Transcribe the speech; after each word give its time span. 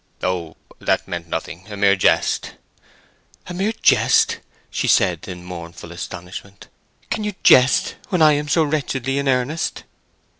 "Oh! 0.23 0.57
that 0.79 1.07
meant 1.07 1.27
nothing—a 1.27 1.77
mere 1.77 1.95
jest." 1.95 2.55
"A 3.45 3.53
mere 3.53 3.71
jest!" 3.83 4.39
she 4.71 4.87
said, 4.87 5.27
in 5.27 5.43
mournful 5.45 5.91
astonishment. 5.91 6.69
"Can 7.11 7.23
you 7.23 7.33
jest 7.43 7.97
when 8.09 8.19
I 8.23 8.31
am 8.33 8.47
so 8.47 8.63
wretchedly 8.63 9.19
in 9.19 9.27
earnest? 9.27 9.83